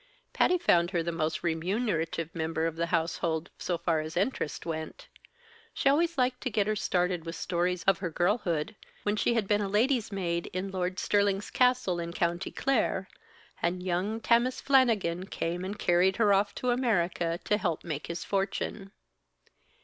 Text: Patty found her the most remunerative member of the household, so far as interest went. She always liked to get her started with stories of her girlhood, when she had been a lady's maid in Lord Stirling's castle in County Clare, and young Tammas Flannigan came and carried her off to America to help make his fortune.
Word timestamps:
Patty 0.33 0.57
found 0.57 0.89
her 0.89 1.03
the 1.03 1.11
most 1.11 1.43
remunerative 1.43 2.33
member 2.33 2.65
of 2.65 2.75
the 2.75 2.87
household, 2.87 3.51
so 3.59 3.77
far 3.77 3.99
as 3.99 4.17
interest 4.17 4.65
went. 4.65 5.07
She 5.75 5.87
always 5.89 6.17
liked 6.17 6.41
to 6.41 6.49
get 6.49 6.65
her 6.65 6.75
started 6.75 7.23
with 7.23 7.35
stories 7.35 7.83
of 7.83 7.99
her 7.99 8.09
girlhood, 8.09 8.75
when 9.03 9.15
she 9.15 9.35
had 9.35 9.47
been 9.47 9.61
a 9.61 9.69
lady's 9.69 10.11
maid 10.11 10.47
in 10.53 10.71
Lord 10.71 10.97
Stirling's 10.97 11.51
castle 11.51 11.99
in 11.99 12.13
County 12.13 12.49
Clare, 12.49 13.09
and 13.61 13.83
young 13.83 14.19
Tammas 14.19 14.59
Flannigan 14.59 15.27
came 15.27 15.63
and 15.63 15.77
carried 15.77 16.15
her 16.17 16.33
off 16.33 16.55
to 16.55 16.71
America 16.71 17.39
to 17.43 17.57
help 17.57 17.83
make 17.83 18.07
his 18.07 18.23
fortune. 18.25 18.91